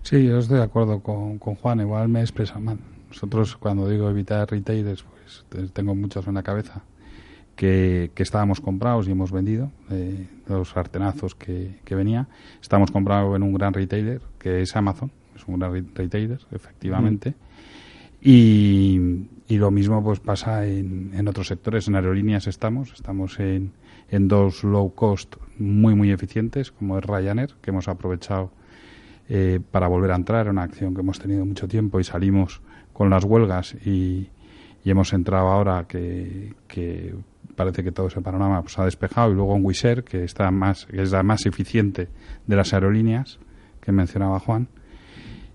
Sí, 0.00 0.24
yo 0.24 0.38
estoy 0.38 0.56
de 0.56 0.64
acuerdo 0.64 1.00
con, 1.00 1.38
con 1.38 1.54
Juan, 1.56 1.80
igual 1.80 2.08
me 2.08 2.22
expresa 2.22 2.58
mal. 2.58 2.78
Nosotros 3.16 3.56
cuando 3.56 3.88
digo 3.88 4.10
evitar 4.10 4.46
retailers, 4.50 5.02
pues 5.48 5.72
tengo 5.72 5.94
muchos 5.94 6.26
en 6.26 6.34
la 6.34 6.42
cabeza 6.42 6.82
que, 7.54 8.10
estábamos 8.14 8.60
comprados 8.60 9.08
y 9.08 9.12
hemos 9.12 9.32
vendido, 9.32 9.72
eh, 9.90 10.26
los 10.46 10.68
sartenazos 10.68 11.34
que, 11.34 11.80
que 11.82 11.94
venía. 11.94 12.28
Estamos 12.60 12.90
comprados 12.90 13.34
en 13.34 13.42
un 13.42 13.54
gran 13.54 13.72
retailer, 13.72 14.20
que 14.38 14.60
es 14.60 14.76
Amazon, 14.76 15.10
es 15.34 15.48
un 15.48 15.58
gran 15.58 15.72
retailer, 15.94 16.40
efectivamente. 16.52 17.34
Y, 18.20 19.00
y, 19.48 19.56
lo 19.56 19.70
mismo 19.70 20.04
pues 20.04 20.20
pasa 20.20 20.66
en, 20.66 21.12
en, 21.14 21.26
otros 21.26 21.46
sectores. 21.46 21.88
En 21.88 21.94
aerolíneas 21.94 22.46
estamos, 22.46 22.92
estamos 22.92 23.40
en, 23.40 23.72
en 24.10 24.28
dos 24.28 24.62
low 24.62 24.94
cost 24.94 25.36
muy, 25.56 25.94
muy 25.94 26.10
eficientes, 26.10 26.70
como 26.70 26.98
es 26.98 27.04
Ryanair, 27.04 27.54
que 27.62 27.70
hemos 27.70 27.88
aprovechado 27.88 28.50
eh, 29.30 29.58
para 29.70 29.88
volver 29.88 30.10
a 30.10 30.16
entrar. 30.16 30.50
Una 30.50 30.64
acción 30.64 30.94
que 30.94 31.00
hemos 31.00 31.18
tenido 31.18 31.46
mucho 31.46 31.66
tiempo 31.66 31.98
y 31.98 32.04
salimos 32.04 32.60
con 32.96 33.10
las 33.10 33.24
huelgas 33.24 33.74
y, 33.84 34.30
y 34.82 34.90
hemos 34.90 35.12
entrado 35.12 35.48
ahora 35.48 35.84
que, 35.86 36.54
parece 37.54 37.84
que 37.84 37.92
todo 37.92 38.06
ese 38.06 38.22
panorama 38.22 38.62
pues, 38.62 38.78
ha 38.78 38.86
despejado 38.86 39.30
y 39.30 39.34
luego 39.34 39.54
en 39.54 39.66
Wizz 39.66 40.02
que 40.08 40.24
está 40.24 40.50
más 40.50 40.86
que 40.86 41.02
es 41.02 41.12
la 41.12 41.22
más 41.22 41.44
eficiente 41.44 42.08
de 42.46 42.56
las 42.56 42.72
aerolíneas 42.72 43.38
que 43.82 43.92
mencionaba 43.92 44.40
Juan. 44.40 44.68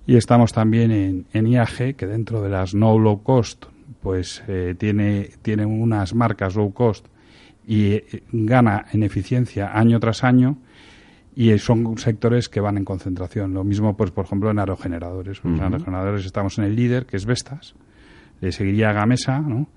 Y 0.06 0.18
estamos 0.18 0.54
también 0.54 0.92
en, 0.92 1.26
en 1.34 1.48
IAG 1.48 1.96
que 1.96 2.06
dentro 2.06 2.44
de 2.44 2.50
las 2.50 2.76
no 2.76 3.00
low 3.00 3.24
cost 3.24 3.66
pues 4.04 4.44
eh, 4.48 4.76
tiene 4.78 5.32
tiene 5.42 5.66
unas 5.66 6.14
marcas 6.14 6.56
low 6.56 6.72
cost 6.74 7.08
y 7.66 7.94
eh, 7.94 8.24
gana 8.32 8.86
en 8.92 9.02
eficiencia 9.02 9.72
año 9.74 10.00
tras 10.00 10.24
año 10.24 10.58
y 11.36 11.58
son 11.60 11.98
sectores 11.98 12.50
que 12.50 12.60
van 12.60 12.78
en 12.78 12.86
concentración. 12.86 13.54
Lo 13.54 13.64
mismo, 13.64 13.96
pues, 13.96 14.12
por 14.12 14.26
ejemplo, 14.26 14.52
en 14.52 14.60
aerogeneradores. 14.60 15.42
En 15.44 15.60
aerogeneradores 15.60 16.26
estamos 16.26 16.58
en 16.58 16.66
el 16.66 16.76
líder, 16.76 17.06
que 17.06 17.18
es 17.18 17.26
Vestas, 17.26 17.76
le 18.42 18.52
seguiría 18.52 18.92
Gamesa, 18.92 19.40
¿no? 19.40 19.68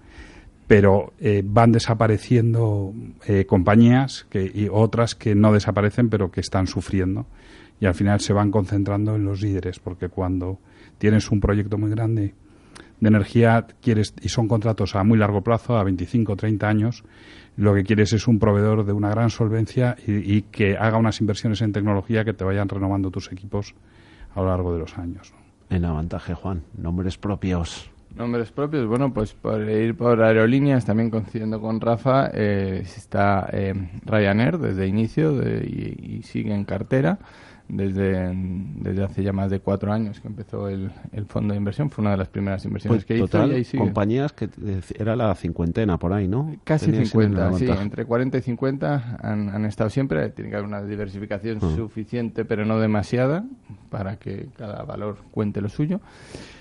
pero 0.67 1.13
eh, 1.21 1.43
van 1.45 1.73
desapareciendo 1.73 2.95
eh, 3.27 3.45
compañías 3.47 4.27
que, 4.31 4.51
y 4.53 4.69
otras 4.71 5.15
que 5.15 5.35
no 5.35 5.53
desaparecen 5.53 6.09
pero 6.09 6.31
que 6.31 6.41
están 6.41 6.67
sufriendo 6.67 7.27
y 7.81 7.87
al 7.87 7.95
final 7.95 8.21
se 8.21 8.33
van 8.33 8.51
concentrando 8.51 9.15
en 9.15 9.25
los 9.25 9.43
líderes 9.43 9.79
porque 9.79 10.09
cuando 10.09 10.59
tienes 10.99 11.31
un 11.31 11.41
proyecto 11.41 11.77
muy 11.77 11.91
grande 11.91 12.35
de 13.05 13.09
energía 13.09 13.67
quieres 13.81 14.15
y 14.21 14.29
son 14.29 14.49
contratos 14.49 14.97
a 14.97 15.05
muy 15.05 15.19
largo 15.19 15.43
plazo 15.43 15.77
a 15.77 15.85
25 15.85 16.33
o 16.33 16.37
30 16.37 16.69
años 16.69 17.05
lo 17.57 17.75
que 17.75 17.85
quieres 17.85 18.13
es 18.13 18.27
un 18.27 18.39
proveedor 18.39 18.85
de 18.85 18.93
una 18.93 19.11
gran 19.11 19.31
solvencia 19.31 19.97
y, 20.07 20.43
que 20.43 20.77
haga 20.77 20.99
unas 20.99 21.21
inversiones 21.21 21.63
en 21.63 21.73
tecnología 21.73 22.25
que 22.25 22.33
te 22.33 22.45
vayan 22.45 22.69
renovando 22.69 23.11
tus 23.11 23.31
equipos 23.31 23.75
a 24.35 24.41
lo 24.41 24.49
largo 24.49 24.73
de 24.73 24.81
los 24.81 24.99
años. 24.99 25.33
En 25.71 25.85
avantaje, 25.85 26.35
Juan, 26.35 26.63
nombres 26.77 27.17
propios. 27.17 27.91
Nombres 28.17 28.51
propios, 28.51 28.87
bueno, 28.87 29.13
pues 29.13 29.35
por 29.35 29.61
ir 29.69 29.97
por 29.97 30.23
aerolíneas, 30.23 30.85
también 30.85 31.11
coincidiendo 31.11 31.61
con 31.61 31.81
Rafa, 31.81 32.31
eh, 32.33 32.83
está 32.85 33.49
eh, 33.53 33.73
Ryanair 34.05 34.59
desde 34.59 34.87
inicio 34.87 35.33
y, 35.43 36.23
sigue 36.23 36.55
en 36.55 36.65
cartera 36.65 37.19
desde, 37.69 38.33
desde 38.35 39.05
hace 39.05 39.23
ya 39.23 39.33
más 39.33 39.51
de 39.51 39.61
cuatro 39.61 39.93
años 39.93 40.21
que 40.21 40.29
empezó 40.29 40.69
el, 40.69 40.91
el 41.13 41.27
fondo 41.27 41.53
de 41.53 41.59
inversión. 41.59 41.91
Fue 41.91 42.03
una 42.03 42.13
de 42.13 42.19
las 42.19 42.29
primeras 42.29 42.65
inversiones 42.65 43.05
pues 43.05 43.07
que 43.07 43.25
hizo. 43.25 43.57
Y 43.57 43.65
sigue. 43.65 43.83
compañías 43.83 44.33
que 44.33 44.49
era 44.99 45.17
la 45.17 45.35
cincuentena 45.35 45.99
por 45.99 46.13
ahí, 46.13 46.29
¿no? 46.29 46.55
Casi 46.65 46.93
cincuenta, 46.93 47.53
sí, 47.55 47.67
entre 47.69 48.05
40 48.05 48.39
y 48.39 48.43
50 48.43 49.19
han, 49.23 49.49
han, 49.49 49.65
estado 49.65 49.91
siempre. 49.91 50.29
Tiene 50.31 50.51
que 50.51 50.57
haber 50.57 50.69
una 50.69 50.83
diversificación 50.83 51.59
ah. 51.63 51.73
suficiente, 51.75 52.45
pero 52.45 52.65
no 52.65 52.79
demasiada, 52.79 53.45
para 53.91 54.17
que 54.17 54.49
cada 54.57 54.83
valor 54.85 55.19
cuente 55.31 55.61
lo 55.61 55.69
suyo. 55.69 56.01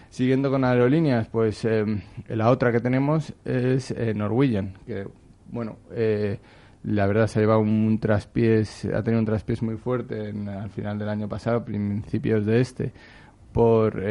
Siguiendo 0.09 0.51
con 0.51 0.63
aerolíneas, 0.63 1.27
pues 1.27 1.65
eh, 1.65 1.83
la 2.27 2.51
otra 2.51 2.71
que 2.71 2.79
tenemos 2.79 3.33
es 3.45 3.89
eh, 3.91 4.13
Norwegian, 4.13 4.73
que, 4.85 5.07
bueno, 5.49 5.77
eh, 5.91 6.37
la 6.83 7.07
verdad 7.07 7.27
se 7.27 7.39
ha 7.39 7.41
llevado 7.41 7.61
un 7.61 7.97
traspiés, 7.99 8.85
ha 8.85 9.03
tenido 9.03 9.19
un 9.19 9.25
traspiés 9.25 9.61
muy 9.61 9.77
fuerte 9.77 10.29
en, 10.29 10.49
al 10.49 10.69
final 10.69 10.99
del 10.99 11.09
año 11.09 11.29
pasado, 11.29 11.63
principios 11.63 12.45
de 12.45 12.59
este, 12.59 12.93
por 13.53 14.03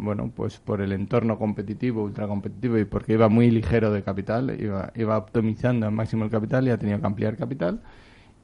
bueno 0.00 0.32
pues 0.34 0.58
por 0.58 0.80
el 0.80 0.92
entorno 0.92 1.38
competitivo, 1.38 2.02
ultra 2.02 2.26
competitivo 2.26 2.78
y 2.78 2.84
porque 2.86 3.12
iba 3.12 3.28
muy 3.28 3.50
ligero 3.50 3.92
de 3.92 4.02
capital, 4.02 4.56
iba, 4.60 4.90
iba 4.96 5.16
optimizando 5.16 5.86
al 5.86 5.92
máximo 5.92 6.24
el 6.24 6.30
capital 6.30 6.66
y 6.66 6.70
ha 6.70 6.78
tenido 6.78 6.98
que 7.00 7.06
ampliar 7.06 7.36
capital. 7.36 7.80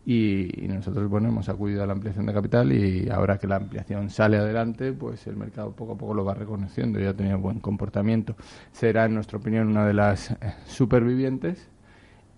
Y, 0.07 0.67
nosotros 0.69 1.09
bueno 1.11 1.29
hemos 1.29 1.51
acudido 1.51 1.83
a 1.83 1.87
la 1.87 1.93
ampliación 1.93 2.25
de 2.25 2.33
capital 2.33 2.73
y 2.73 3.11
ahora 3.11 3.37
que 3.39 3.47
la 3.47 3.57
ampliación 3.57 4.09
sale 4.09 4.39
adelante 4.39 4.93
pues 4.93 5.27
el 5.27 5.37
mercado 5.37 5.73
poco 5.73 5.93
a 5.93 5.99
poco 5.99 6.15
lo 6.15 6.25
va 6.25 6.33
reconociendo 6.35 6.99
y 7.01 7.05
ha 7.05 7.15
tenido 7.15 7.39
buen 7.39 7.61
comportamiento. 7.61 8.37
Será 8.73 9.05
en 9.07 9.15
nuestra 9.15 9.39
opinión 9.39 9.69
una 9.69 9.87
de 9.87 9.95
las 9.95 10.31
eh, 10.31 10.37
supervivientes 10.67 11.69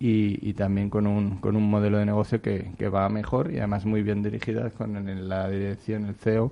y, 0.03 0.55
también 0.55 0.89
con 0.89 1.07
un, 1.07 1.37
con 1.37 1.57
un 1.57 1.69
modelo 1.71 1.99
de 1.99 2.07
negocio 2.07 2.41
que, 2.41 2.73
que 2.79 2.89
va 2.89 3.09
mejor 3.11 3.53
y 3.53 3.59
además 3.59 3.85
muy 3.85 4.03
bien 4.03 4.23
dirigida 4.23 4.71
con 4.71 5.29
la 5.29 5.49
dirección 5.51 6.07
el 6.07 6.15
CEO 6.15 6.51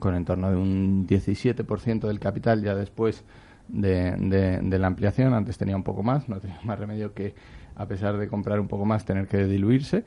con 0.00 0.16
en 0.16 0.24
torno 0.24 0.50
de 0.50 0.56
un 0.56 1.06
17% 1.06 2.08
del 2.08 2.18
capital 2.18 2.62
ya 2.62 2.74
después 2.74 3.24
de, 3.68 4.16
de, 4.16 4.58
de, 4.60 4.78
la 4.78 4.88
ampliación 4.88 5.34
antes 5.34 5.56
tenía 5.56 5.76
un 5.76 5.84
poco 5.84 6.02
más 6.02 6.28
no 6.28 6.40
tenía 6.40 6.58
más 6.64 6.80
remedio 6.80 7.14
que 7.14 7.34
a 7.78 7.86
pesar 7.86 8.18
de 8.18 8.28
comprar 8.28 8.60
un 8.60 8.68
poco 8.68 8.84
más, 8.84 9.04
tener 9.04 9.26
que 9.26 9.46
diluirse. 9.46 10.04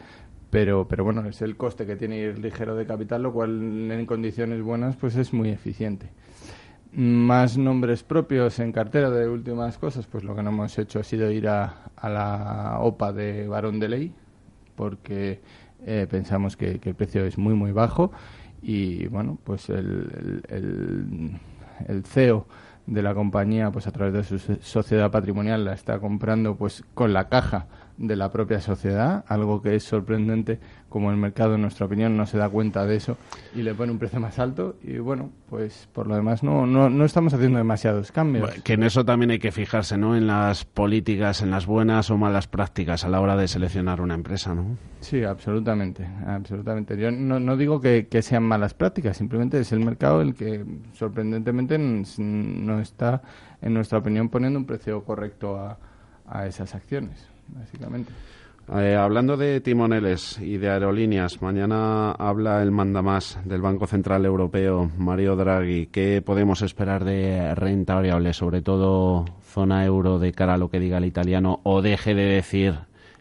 Pero, 0.51 0.85
pero 0.89 1.05
bueno, 1.05 1.25
es 1.27 1.41
el 1.41 1.55
coste 1.55 1.85
que 1.85 1.95
tiene 1.95 2.17
ir 2.17 2.37
ligero 2.37 2.75
de 2.75 2.85
capital, 2.85 3.23
lo 3.23 3.31
cual 3.31 3.89
en 3.89 4.05
condiciones 4.05 4.61
buenas 4.61 4.97
pues 4.97 5.15
es 5.15 5.33
muy 5.33 5.49
eficiente. 5.49 6.09
Más 6.93 7.57
nombres 7.57 8.03
propios 8.03 8.59
en 8.59 8.71
cartera 8.71 9.09
de 9.09 9.29
últimas 9.29 9.77
cosas, 9.77 10.07
pues 10.07 10.23
lo 10.23 10.35
que 10.35 10.43
no 10.43 10.49
hemos 10.49 10.77
hecho 10.77 10.99
ha 10.99 11.03
sido 11.03 11.31
ir 11.31 11.47
a, 11.47 11.85
a 11.95 12.09
la 12.09 12.79
OPA 12.81 13.13
de 13.13 13.47
Barón 13.47 13.79
de 13.79 13.87
Ley, 13.87 14.13
porque 14.75 15.41
eh, 15.85 16.05
pensamos 16.09 16.57
que, 16.57 16.81
el 16.83 16.95
precio 16.95 17.25
es 17.25 17.37
muy, 17.37 17.53
muy 17.53 17.71
bajo 17.71 18.11
y 18.61 19.07
bueno, 19.07 19.37
pues 19.43 19.69
el, 19.69 20.43
el, 20.49 21.39
el 21.87 22.03
CEO 22.03 22.45
de 22.87 23.01
la 23.01 23.13
compañía, 23.13 23.71
pues 23.71 23.87
a 23.87 23.91
través 23.91 24.13
de 24.13 24.23
su 24.23 24.57
sociedad 24.61 25.09
patrimonial, 25.11 25.63
la 25.63 25.73
está 25.73 25.99
comprando 25.99 26.55
pues 26.55 26.83
con 26.93 27.13
la 27.13 27.29
caja 27.29 27.67
de 28.01 28.15
la 28.15 28.31
propia 28.31 28.59
sociedad, 28.59 29.23
algo 29.27 29.61
que 29.61 29.75
es 29.75 29.83
sorprendente 29.83 30.59
como 30.89 31.11
el 31.11 31.17
mercado, 31.17 31.55
en 31.55 31.61
nuestra 31.61 31.85
opinión, 31.85 32.17
no 32.17 32.25
se 32.25 32.37
da 32.37 32.49
cuenta 32.49 32.85
de 32.85 32.95
eso 32.95 33.15
y 33.55 33.61
le 33.61 33.73
pone 33.73 33.91
un 33.91 33.99
precio 33.99 34.19
más 34.19 34.39
alto 34.39 34.75
y 34.83 34.97
bueno, 34.97 35.29
pues 35.49 35.87
por 35.93 36.07
lo 36.07 36.15
demás 36.15 36.43
no, 36.43 36.65
no, 36.65 36.89
no 36.89 37.05
estamos 37.05 37.33
haciendo 37.33 37.59
demasiados 37.59 38.11
cambios. 38.11 38.49
que 38.63 38.73
en 38.73 38.83
eso 38.83 39.05
también 39.05 39.31
hay 39.31 39.39
que 39.39 39.51
fijarse, 39.51 39.97
¿no? 39.97 40.15
En 40.17 40.27
las 40.27 40.65
políticas, 40.65 41.41
en 41.41 41.51
las 41.51 41.67
buenas 41.67 42.09
o 42.09 42.17
malas 42.17 42.47
prácticas 42.47 43.05
a 43.05 43.09
la 43.09 43.21
hora 43.21 43.37
de 43.37 43.47
seleccionar 43.47 44.01
una 44.01 44.15
empresa, 44.15 44.55
¿no? 44.55 44.77
Sí, 44.99 45.23
absolutamente, 45.23 46.07
absolutamente. 46.25 46.97
Yo 46.97 47.11
no, 47.11 47.39
no 47.39 47.55
digo 47.55 47.79
que, 47.79 48.07
que 48.07 48.21
sean 48.23 48.43
malas 48.43 48.73
prácticas, 48.73 49.15
simplemente 49.15 49.59
es 49.59 49.71
el 49.71 49.79
mercado 49.79 50.21
el 50.21 50.33
que 50.33 50.65
sorprendentemente 50.93 51.77
no 51.77 52.79
está, 52.79 53.21
en 53.61 53.73
nuestra 53.75 53.99
opinión, 53.99 54.29
poniendo 54.29 54.57
un 54.57 54.65
precio 54.65 55.03
correcto 55.03 55.57
a, 55.57 55.77
a 56.27 56.47
esas 56.47 56.73
acciones 56.73 57.30
básicamente. 57.55 58.11
Eh, 58.73 58.95
hablando 58.95 59.35
de 59.35 59.59
timoneles 59.59 60.39
y 60.39 60.57
de 60.57 60.69
aerolíneas, 60.69 61.41
mañana 61.41 62.11
habla 62.11 62.61
el 62.61 62.71
mandamás 62.71 63.37
del 63.43 63.61
Banco 63.61 63.85
Central 63.85 64.25
Europeo, 64.25 64.89
Mario 64.97 65.35
Draghi. 65.35 65.87
¿Qué 65.87 66.21
podemos 66.25 66.61
esperar 66.61 67.03
de 67.03 67.53
renta 67.55 67.95
variable, 67.95 68.31
sobre 68.33 68.61
todo 68.61 69.25
zona 69.41 69.83
euro, 69.83 70.19
de 70.19 70.31
cara 70.31 70.53
a 70.53 70.57
lo 70.57 70.69
que 70.69 70.79
diga 70.79 70.99
el 70.99 71.05
italiano 71.05 71.59
o 71.63 71.81
deje 71.81 72.15
de 72.15 72.23
decir 72.23 72.75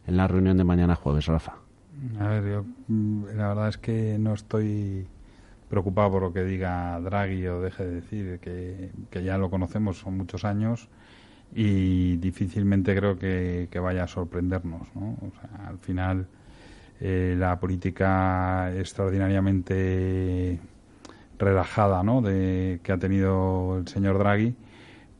en 0.07 0.17
la 0.17 0.29
reunión 0.29 0.57
de 0.57 0.65
mañana 0.65 0.95
jueves, 0.95 1.27
Rafa? 1.27 1.55
A 2.21 2.29
ver, 2.29 2.45
yo 2.45 2.65
mm, 2.87 3.25
la 3.37 3.49
verdad 3.49 3.69
es 3.71 3.79
que 3.79 4.19
no 4.21 4.35
estoy 4.35 5.07
preocupado 5.69 6.13
por 6.13 6.23
lo 6.23 6.33
que 6.33 6.45
diga 6.45 7.01
Draghi 7.01 7.49
o 7.49 7.61
deje 7.61 7.85
de 7.85 7.95
decir, 7.95 8.39
que, 8.39 8.91
que 9.11 9.25
ya 9.25 9.37
lo 9.37 9.51
conocemos, 9.51 9.99
son 9.99 10.17
muchos 10.17 10.45
años 10.45 10.89
y 11.54 12.16
difícilmente 12.16 12.95
creo 12.95 13.19
que, 13.19 13.69
vaya 13.80 14.04
a 14.04 14.07
sorprendernos. 14.07 14.88
¿no? 14.95 15.16
O 15.21 15.30
sea, 15.40 15.69
al 15.69 15.78
final, 15.78 16.26
eh, 17.00 17.35
la 17.38 17.59
política 17.59 18.73
extraordinariamente 18.76 20.59
relajada 21.38 22.02
¿no? 22.02 22.21
de, 22.23 22.80
que 22.83 22.92
ha 22.92 22.99
tenido 22.99 23.78
el 23.78 23.88
señor 23.88 24.19
Draghi, 24.19 24.54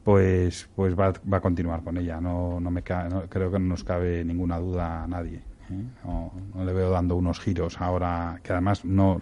pues, 0.05 0.69
pues 0.77 0.99
va, 0.99 1.13
va 1.33 1.39
a 1.39 1.41
continuar 1.41 1.83
con 1.83 1.97
ella. 1.97 2.21
No, 2.21 2.61
no 2.61 2.71
me 2.71 2.83
creo 2.83 3.51
que 3.51 3.59
no 3.59 3.67
nos 3.67 3.85
cabe 3.85 4.25
ninguna 4.25 4.59
duda 4.59 5.05
a 5.05 5.07
nadie. 5.07 5.41
¿eh? 5.71 5.85
No, 6.05 6.33
no, 6.55 6.65
le 6.65 6.73
veo 6.73 6.91
dando 6.91 7.17
unos 7.17 7.41
giros 7.41 7.81
ahora, 7.81 8.41
que 8.43 8.53
además 8.53 8.85
no 8.85 9.21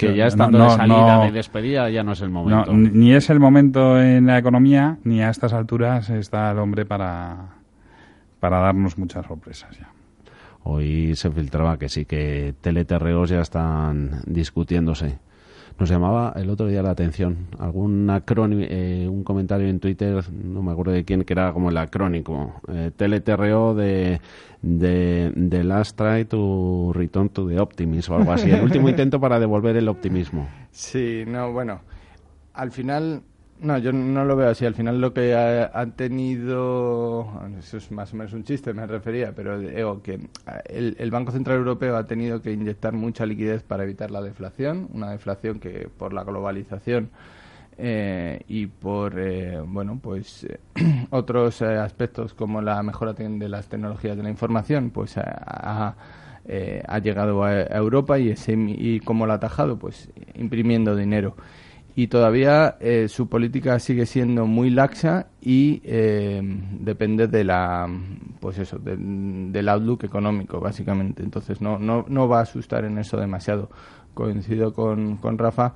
que 0.00 0.16
ya 0.16 0.26
estando 0.26 0.58
de 0.58 0.70
salida, 0.70 1.24
de 1.24 1.32
despedida, 1.32 1.90
ya 1.90 2.02
no 2.02 2.12
es 2.12 2.20
el 2.20 2.30
momento. 2.30 2.72
ni 2.72 3.12
es 3.12 3.30
el 3.30 3.40
momento 3.40 4.00
en 4.00 4.26
la 4.26 4.38
economía, 4.38 4.98
ni 5.04 5.22
a 5.22 5.30
estas 5.30 5.52
alturas 5.52 6.08
está 6.10 6.50
el 6.50 6.58
hombre 6.58 6.86
para, 6.86 7.36
para 8.40 8.60
darnos 8.60 8.98
muchas 8.98 9.26
sorpresas 9.26 9.78
ya. 9.78 9.90
Hoy 10.62 11.16
se 11.16 11.30
filtraba 11.30 11.78
que 11.78 11.88
sí, 11.88 12.04
que 12.04 12.54
teleterreos 12.60 13.30
ya 13.30 13.40
están 13.40 14.22
discutiéndose. 14.26 15.18
Nos 15.80 15.88
llamaba 15.88 16.34
el 16.36 16.50
otro 16.50 16.66
día 16.66 16.82
la 16.82 16.90
atención 16.90 17.48
algún 17.58 18.08
acrónimo, 18.10 18.62
eh, 18.68 19.08
un 19.10 19.24
comentario 19.24 19.66
en 19.66 19.80
Twitter, 19.80 20.22
no 20.30 20.62
me 20.62 20.72
acuerdo 20.72 20.92
de 20.92 21.06
quién, 21.06 21.24
que 21.24 21.32
era 21.32 21.54
como 21.54 21.70
el 21.70 21.78
acrónico, 21.78 22.60
eh, 22.68 22.90
TLTRO 22.94 23.74
de, 23.74 24.20
de, 24.60 25.32
de, 25.34 25.64
Last 25.64 25.96
Try 25.96 26.26
to 26.26 26.92
Return 26.92 27.30
to 27.30 27.48
the 27.48 27.58
Optimism 27.58 28.12
o 28.12 28.16
algo 28.16 28.32
así, 28.32 28.50
el 28.50 28.62
último 28.62 28.88
intento 28.90 29.18
para 29.18 29.40
devolver 29.40 29.74
el 29.76 29.88
optimismo. 29.88 30.46
Sí, 30.70 31.24
no, 31.26 31.50
bueno, 31.50 31.80
al 32.52 32.72
final 32.72 33.22
no, 33.60 33.78
yo 33.78 33.92
no 33.92 34.24
lo 34.24 34.36
veo 34.36 34.50
así. 34.50 34.64
Al 34.66 34.74
final 34.74 35.00
lo 35.00 35.12
que 35.12 35.34
han 35.72 35.92
tenido, 35.92 37.28
eso 37.58 37.76
es 37.76 37.90
más 37.90 38.12
o 38.12 38.16
menos 38.16 38.32
un 38.32 38.44
chiste, 38.44 38.72
me 38.72 38.86
refería, 38.86 39.32
pero 39.34 39.58
digo 39.58 40.02
que 40.02 40.20
el, 40.66 40.96
el, 40.98 41.10
Banco 41.10 41.32
Central 41.32 41.58
Europeo 41.58 41.96
ha 41.96 42.06
tenido 42.06 42.40
que 42.42 42.52
inyectar 42.52 42.92
mucha 42.92 43.26
liquidez 43.26 43.62
para 43.62 43.84
evitar 43.84 44.10
la 44.10 44.22
deflación, 44.22 44.88
una 44.92 45.10
deflación 45.10 45.60
que 45.60 45.88
por 45.96 46.12
la 46.12 46.24
globalización 46.24 47.10
eh, 47.78 48.42
y 48.46 48.66
por 48.66 49.18
eh, 49.18 49.58
bueno 49.66 49.98
pues 50.02 50.44
eh, 50.44 50.58
otros 51.10 51.62
eh, 51.62 51.78
aspectos 51.78 52.34
como 52.34 52.60
la 52.60 52.82
mejora 52.82 53.14
de 53.14 53.48
las 53.48 53.68
tecnologías 53.68 54.16
de 54.16 54.22
la 54.22 54.30
información, 54.30 54.90
pues 54.90 55.16
ha, 55.16 55.94
eh, 56.46 56.82
ha 56.86 56.98
llegado 56.98 57.44
a 57.44 57.62
Europa 57.62 58.18
y, 58.18 58.30
ese, 58.30 58.54
y 58.54 59.00
cómo 59.00 59.26
lo 59.26 59.32
ha 59.32 59.36
atajado, 59.36 59.78
pues 59.78 60.10
imprimiendo 60.34 60.96
dinero 60.96 61.36
y 61.94 62.06
todavía 62.06 62.76
eh, 62.80 63.08
su 63.08 63.28
política 63.28 63.78
sigue 63.78 64.06
siendo 64.06 64.46
muy 64.46 64.70
laxa 64.70 65.26
y 65.40 65.80
eh, 65.84 66.40
depende 66.78 67.26
de 67.28 67.44
la 67.44 67.88
pues 68.40 68.58
eso 68.58 68.78
del 68.78 69.68
outlook 69.68 70.04
económico 70.04 70.60
básicamente. 70.60 71.22
Entonces 71.22 71.60
no, 71.60 71.78
no, 71.78 72.04
no 72.08 72.28
va 72.28 72.38
a 72.38 72.42
asustar 72.42 72.84
en 72.84 72.98
eso 72.98 73.16
demasiado. 73.16 73.70
Coincido 74.14 74.72
con, 74.72 75.16
con 75.16 75.38
Rafa 75.38 75.74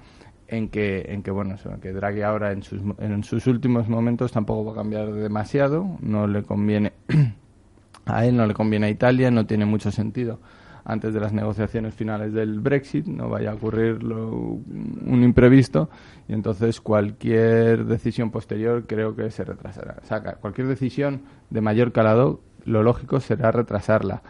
en 0.49 0.69
que 0.69 1.07
en 1.09 1.23
que 1.23 1.31
bueno 1.31 1.57
que 1.81 1.93
Draghi 1.93 2.23
ahora 2.23 2.53
en 2.53 2.63
sus, 2.63 2.81
en 2.99 3.25
sus 3.25 3.47
últimos 3.47 3.89
momentos 3.89 4.33
tampoco 4.33 4.65
va 4.65 4.73
a 4.73 4.77
cambiar 4.77 5.13
demasiado. 5.13 5.87
No 6.01 6.27
le 6.27 6.43
conviene 6.43 6.93
a 8.07 8.25
él 8.27 8.37
no 8.37 8.47
le 8.47 8.55
conviene 8.55 8.87
a 8.87 8.91
Italia 8.91 9.31
no 9.31 9.47
tiene 9.47 9.65
mucho 9.65 9.91
sentido 9.91 10.39
antes 10.85 11.15
de 11.15 11.21
las 11.21 11.33
negociaciones 11.33 11.95
finales 11.95 12.33
del 12.33 12.61
Brexit, 12.61 13.07
no 13.07 13.29
vaya 13.29 13.51
a 13.51 13.55
ocurrir 13.55 14.05
un 14.05 15.23
imprevisto 15.23 15.89
y 16.29 16.35
entonces 16.35 16.81
cualquier 16.81 17.87
decisión 17.87 18.31
posterior 18.31 18.85
creo 18.87 19.17
que 19.17 19.31
se 19.31 19.45
retrasará. 19.45 19.97
O 20.03 20.07
sea, 20.07 20.21
cualquier 20.21 20.69
decisión 20.69 21.23
de 21.51 21.61
mayor 21.61 21.93
calado, 21.93 22.41
lo 22.65 22.83
lógico 22.83 23.21
será 23.21 23.51
retrasarla. 23.51 24.23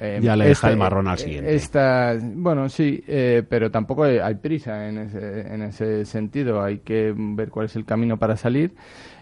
Eh, 0.00 0.20
ya 0.22 0.36
le 0.36 0.46
deja 0.46 0.70
el 0.70 0.76
marrón 0.76 1.06
al 1.06 1.18
siguiente. 1.18 1.54
Esta, 1.54 2.16
bueno, 2.20 2.68
sí, 2.68 3.04
eh, 3.06 3.42
pero 3.48 3.70
tampoco 3.70 4.04
hay 4.04 4.34
prisa 4.36 4.88
en 4.88 4.98
ese, 4.98 5.54
en 5.54 5.62
ese 5.62 6.04
sentido. 6.06 6.62
Hay 6.62 6.78
que 6.78 7.12
ver 7.14 7.50
cuál 7.50 7.66
es 7.66 7.76
el 7.76 7.84
camino 7.84 8.16
para 8.16 8.36
salir. 8.36 8.72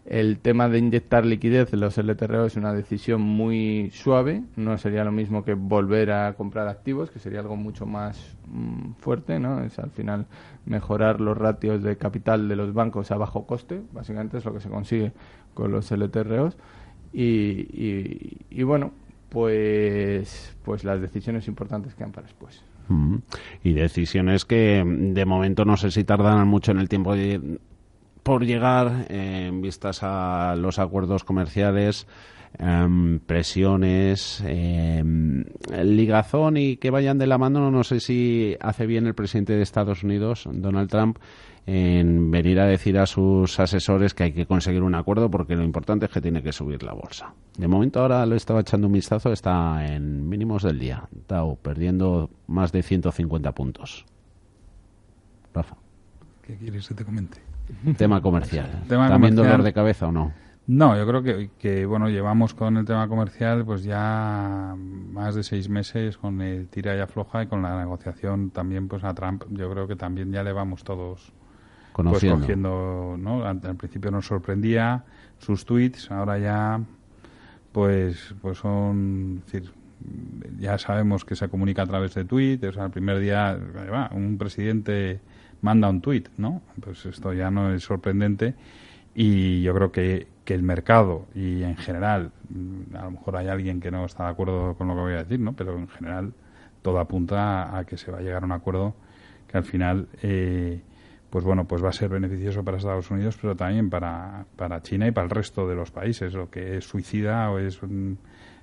El 0.06 0.38
tema 0.38 0.68
de 0.68 0.78
inyectar 0.78 1.26
liquidez 1.26 1.72
en 1.72 1.80
los 1.80 1.98
LTRO 1.98 2.46
es 2.46 2.56
una 2.56 2.72
decisión 2.72 3.20
muy 3.20 3.90
suave. 3.92 4.42
No 4.56 4.76
sería 4.78 5.04
lo 5.04 5.12
mismo 5.12 5.44
que 5.44 5.54
volver 5.54 6.10
a 6.10 6.34
comprar 6.34 6.68
activos, 6.68 7.10
que 7.10 7.18
sería 7.18 7.40
algo 7.40 7.56
mucho 7.56 7.86
más 7.86 8.36
mm, 8.48 8.92
fuerte, 8.98 9.38
¿no? 9.38 9.62
Es 9.62 9.78
al 9.78 9.90
final 9.90 10.26
mejorar 10.64 11.20
los 11.20 11.36
ratios 11.36 11.82
de 11.82 11.96
capital 11.96 12.48
de 12.48 12.56
los 12.56 12.72
bancos 12.72 13.10
a 13.10 13.16
bajo 13.16 13.46
coste. 13.46 13.82
Básicamente 13.92 14.38
es 14.38 14.44
lo 14.44 14.54
que 14.54 14.60
se 14.60 14.70
consigue 14.70 15.12
con 15.54 15.70
los 15.70 15.90
LTROs. 15.90 16.56
Y, 17.12 18.38
y, 18.50 18.62
bueno, 18.62 18.92
pues, 19.28 20.56
pues 20.64 20.84
las 20.84 21.00
decisiones 21.00 21.48
importantes 21.48 21.94
quedan 21.94 22.12
para 22.12 22.26
después. 22.26 22.62
Y 23.62 23.72
decisiones 23.72 24.44
que 24.44 24.84
de 24.84 25.24
momento 25.24 25.64
no 25.64 25.76
sé 25.76 25.92
si 25.92 26.02
tardan 26.02 26.48
mucho 26.48 26.72
en 26.72 26.78
el 26.78 26.88
tiempo 26.88 27.14
de, 27.14 27.60
por 28.30 28.46
llegar 28.46 29.06
en 29.08 29.60
vistas 29.60 30.04
a 30.04 30.54
los 30.56 30.78
acuerdos 30.78 31.24
comerciales, 31.24 32.06
em, 32.56 33.18
presiones, 33.18 34.40
em, 34.46 35.46
ligazón 35.82 36.56
y 36.56 36.76
que 36.76 36.90
vayan 36.90 37.18
de 37.18 37.26
la 37.26 37.38
mano. 37.38 37.72
No 37.72 37.82
sé 37.82 37.98
si 37.98 38.56
hace 38.60 38.86
bien 38.86 39.08
el 39.08 39.16
presidente 39.16 39.54
de 39.54 39.62
Estados 39.62 40.04
Unidos, 40.04 40.48
Donald 40.48 40.88
Trump, 40.88 41.18
en 41.66 42.30
venir 42.30 42.60
a 42.60 42.66
decir 42.66 42.98
a 42.98 43.06
sus 43.06 43.58
asesores 43.58 44.14
que 44.14 44.22
hay 44.22 44.32
que 44.32 44.46
conseguir 44.46 44.84
un 44.84 44.94
acuerdo 44.94 45.28
porque 45.28 45.56
lo 45.56 45.64
importante 45.64 46.06
es 46.06 46.12
que 46.12 46.20
tiene 46.20 46.40
que 46.40 46.52
subir 46.52 46.84
la 46.84 46.92
bolsa. 46.92 47.34
De 47.58 47.66
momento 47.66 47.98
ahora 47.98 48.24
lo 48.26 48.36
estaba 48.36 48.60
echando 48.60 48.86
un 48.86 48.92
vistazo, 48.92 49.32
está 49.32 49.84
en 49.92 50.28
mínimos 50.28 50.62
del 50.62 50.78
día. 50.78 51.08
Dow 51.26 51.58
perdiendo 51.60 52.30
más 52.46 52.70
de 52.70 52.84
150 52.84 53.50
puntos. 53.50 54.06
Rafa. 55.52 55.74
¿Qué 56.42 56.54
quieres 56.54 56.86
que 56.86 56.94
te 56.94 57.04
comente? 57.04 57.49
Tema 57.96 58.20
comercial. 58.20 58.84
¿También 58.88 59.36
dolor 59.36 59.62
de 59.62 59.72
cabeza 59.72 60.08
o 60.08 60.12
no? 60.12 60.32
No, 60.66 60.96
yo 60.96 61.04
creo 61.04 61.22
que, 61.24 61.50
que, 61.58 61.84
bueno, 61.84 62.08
llevamos 62.08 62.54
con 62.54 62.76
el 62.76 62.84
tema 62.84 63.08
comercial 63.08 63.64
pues 63.64 63.82
ya 63.82 64.76
más 64.76 65.34
de 65.34 65.42
seis 65.42 65.68
meses 65.68 66.16
con 66.16 66.40
el 66.40 66.68
tira 66.68 66.94
y 66.94 67.00
afloja 67.00 67.42
y 67.42 67.46
con 67.48 67.62
la 67.62 67.76
negociación 67.76 68.50
también 68.50 68.86
pues 68.86 69.02
a 69.02 69.12
Trump 69.12 69.44
yo 69.50 69.68
creo 69.70 69.88
que 69.88 69.96
también 69.96 70.30
ya 70.30 70.44
le 70.44 70.52
vamos 70.52 70.84
todos 70.84 71.32
pues, 71.92 72.06
Conociendo. 72.06 72.36
Pues, 72.36 72.42
cogiendo, 72.42 73.16
¿no? 73.18 73.44
Al, 73.44 73.58
principio 73.76 74.12
nos 74.12 74.26
sorprendía 74.26 75.04
sus 75.38 75.64
tweets, 75.64 76.08
ahora 76.10 76.38
ya 76.38 76.80
pues 77.72 78.34
pues 78.40 78.58
son 78.58 79.40
decir, 79.40 79.72
ya 80.58 80.78
sabemos 80.78 81.24
que 81.24 81.34
se 81.34 81.48
comunica 81.48 81.82
a 81.82 81.86
través 81.86 82.14
de 82.14 82.24
tweets, 82.24 82.64
o 82.64 82.72
sea, 82.72 82.84
el 82.84 82.90
primer 82.92 83.18
día 83.18 83.58
un 84.12 84.38
presidente 84.38 85.20
manda 85.62 85.88
un 85.88 86.00
tuit, 86.00 86.28
¿no? 86.36 86.62
Pues 86.80 87.06
esto 87.06 87.32
ya 87.32 87.50
no 87.50 87.72
es 87.72 87.82
sorprendente 87.84 88.54
y 89.14 89.62
yo 89.62 89.74
creo 89.74 89.92
que, 89.92 90.28
que 90.44 90.54
el 90.54 90.62
mercado 90.62 91.26
y 91.34 91.62
en 91.62 91.76
general, 91.76 92.32
mm, 92.48 92.96
a 92.96 93.04
lo 93.04 93.10
mejor 93.12 93.36
hay 93.36 93.48
alguien 93.48 93.80
que 93.80 93.90
no 93.90 94.04
está 94.04 94.24
de 94.24 94.30
acuerdo 94.30 94.74
con 94.76 94.88
lo 94.88 94.94
que 94.94 95.00
voy 95.00 95.12
a 95.14 95.24
decir, 95.24 95.40
¿no? 95.40 95.52
Pero 95.52 95.76
en 95.78 95.88
general 95.88 96.32
todo 96.82 96.98
apunta 96.98 97.76
a 97.76 97.84
que 97.84 97.96
se 97.96 98.10
va 98.10 98.18
a 98.18 98.20
llegar 98.22 98.42
a 98.42 98.46
un 98.46 98.52
acuerdo 98.52 98.94
que 99.48 99.58
al 99.58 99.64
final, 99.64 100.08
eh, 100.22 100.80
pues 101.28 101.44
bueno, 101.44 101.66
pues 101.66 101.84
va 101.84 101.88
a 101.90 101.92
ser 101.92 102.08
beneficioso 102.08 102.64
para 102.64 102.76
Estados 102.76 103.10
Unidos, 103.10 103.36
pero 103.40 103.56
también 103.56 103.90
para, 103.90 104.46
para 104.56 104.82
China 104.82 105.08
y 105.08 105.10
para 105.10 105.24
el 105.24 105.30
resto 105.30 105.68
de 105.68 105.74
los 105.74 105.90
países. 105.90 106.34
Lo 106.34 106.50
que 106.50 106.76
es 106.76 106.84
suicida 106.84 107.50
o 107.50 107.58
es 107.58 107.80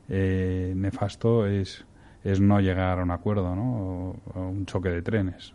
eh, 0.09 0.73
nefasto 0.75 1.45
es, 1.45 1.85
es 2.23 2.39
no 2.39 2.61
llegar 2.61 2.99
a 2.99 3.03
un 3.03 3.11
acuerdo, 3.11 3.55
¿no? 3.55 4.15
o 4.33 4.41
un 4.41 4.65
choque 4.65 4.89
de 4.89 5.01
trenes. 5.01 5.53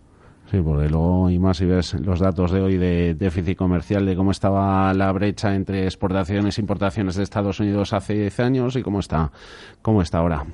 Sí, 0.51 0.61
porque 0.61 0.89
luego, 0.89 1.31
y 1.31 1.39
más 1.39 1.57
si 1.57 1.65
ves 1.65 1.95
los 1.95 2.21
datos 2.21 2.51
de 2.51 2.61
hoy 2.61 2.77
de 2.77 3.15
déficit 3.15 3.57
comercial, 3.57 4.05
de 4.05 4.15
cómo 4.15 4.33
estaba 4.33 4.93
la 4.93 5.11
brecha 5.13 5.55
entre 5.55 5.85
exportaciones 5.85 6.59
e 6.59 6.61
importaciones 6.61 7.17
de 7.17 7.23
Estados 7.23 7.59
Unidos 7.61 7.95
hace 7.95 8.15
10 8.15 8.41
años 8.41 8.77
y 8.77 8.83
cómo 8.83 9.01
está, 9.01 9.33
cómo 9.81 10.03
está 10.03 10.19
ahora. 10.19 10.45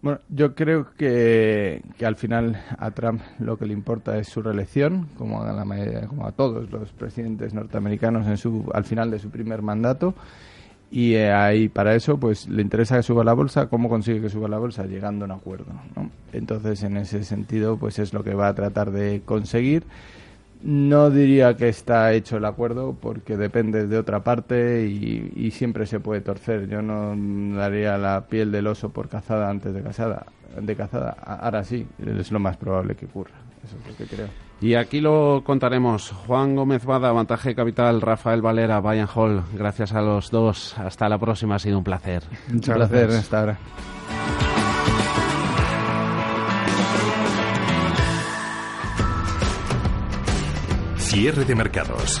Bueno, 0.00 0.20
yo 0.28 0.54
creo 0.54 0.92
que, 0.96 1.82
que 1.96 2.06
al 2.06 2.14
final 2.14 2.62
a 2.78 2.92
Trump 2.92 3.20
lo 3.40 3.56
que 3.56 3.66
le 3.66 3.72
importa 3.72 4.16
es 4.16 4.28
su 4.28 4.40
reelección, 4.40 5.08
como 5.18 5.42
a, 5.42 5.52
la 5.52 5.64
mayoría, 5.64 6.06
como 6.06 6.24
a 6.24 6.30
todos 6.30 6.70
los 6.70 6.92
presidentes 6.92 7.52
norteamericanos 7.52 8.28
en 8.28 8.36
su, 8.36 8.70
al 8.72 8.84
final 8.84 9.10
de 9.10 9.18
su 9.18 9.30
primer 9.30 9.62
mandato 9.62 10.14
y 10.90 11.14
eh, 11.14 11.32
ahí 11.32 11.68
para 11.68 11.94
eso 11.94 12.18
pues 12.18 12.48
le 12.48 12.62
interesa 12.62 12.96
que 12.96 13.02
suba 13.02 13.22
la 13.22 13.34
bolsa 13.34 13.66
cómo 13.68 13.88
consigue 13.88 14.22
que 14.22 14.30
suba 14.30 14.48
la 14.48 14.58
bolsa 14.58 14.86
llegando 14.86 15.24
a 15.24 15.26
un 15.26 15.32
acuerdo 15.32 15.66
¿no? 15.94 16.10
entonces 16.32 16.82
en 16.82 16.96
ese 16.96 17.24
sentido 17.24 17.76
pues 17.76 17.98
es 17.98 18.14
lo 18.14 18.24
que 18.24 18.34
va 18.34 18.48
a 18.48 18.54
tratar 18.54 18.90
de 18.90 19.22
conseguir. 19.24 19.84
No 20.60 21.10
diría 21.10 21.56
que 21.56 21.68
está 21.68 22.12
hecho 22.14 22.38
el 22.38 22.44
acuerdo 22.44 22.96
porque 23.00 23.36
depende 23.36 23.86
de 23.86 23.96
otra 23.96 24.24
parte 24.24 24.88
y, 24.88 25.32
y 25.36 25.52
siempre 25.52 25.86
se 25.86 26.00
puede 26.00 26.20
torcer. 26.20 26.68
Yo 26.68 26.82
no 26.82 27.14
daría 27.56 27.96
la 27.96 28.26
piel 28.26 28.50
del 28.50 28.66
oso 28.66 28.88
por 28.88 29.08
cazada 29.08 29.50
antes 29.50 29.72
de 29.72 29.82
cazada 29.82 30.26
de 30.60 30.74
cazada. 30.74 31.10
Ahora 31.10 31.62
sí 31.62 31.86
es 32.04 32.32
lo 32.32 32.40
más 32.40 32.56
probable 32.56 32.96
que 32.96 33.06
ocurra 33.06 33.47
eso 33.64 33.76
es 33.82 33.90
lo 33.90 33.96
que 33.96 34.04
creo 34.04 34.28
y 34.60 34.74
aquí 34.74 35.00
lo 35.00 35.42
contaremos. 35.44 36.10
Juan 36.10 36.56
Gómez 36.56 36.84
Bada, 36.84 37.10
Avantaje 37.10 37.54
Capital, 37.54 38.00
Rafael 38.00 38.42
Valera, 38.42 38.80
Bayern 38.80 39.08
Hall. 39.14 39.44
Gracias 39.52 39.92
a 39.92 40.00
los 40.00 40.30
dos. 40.30 40.76
Hasta 40.78 41.08
la 41.08 41.18
próxima. 41.18 41.54
Ha 41.56 41.58
sido 41.60 41.78
un 41.78 41.84
placer. 41.84 42.24
Muchas 42.48 42.68
un 42.68 42.74
placer. 42.74 43.10
Hasta 43.10 43.40
ahora. 43.40 43.58
Cierre 50.96 51.44
de 51.44 51.54
mercados. 51.54 52.20